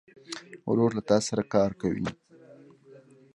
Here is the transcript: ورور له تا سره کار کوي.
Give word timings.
ورور 0.69 0.91
له 0.97 1.01
تا 1.09 1.17
سره 1.27 1.43
کار 1.53 1.71
کوي. 1.81 2.05